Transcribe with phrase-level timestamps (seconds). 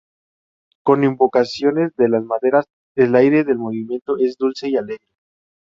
[0.81, 2.65] Con invocaciones de las maderas,
[2.95, 5.05] el aire del movimiento es dulce y alegre.